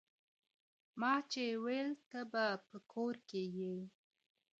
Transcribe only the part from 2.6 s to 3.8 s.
په کور کي يې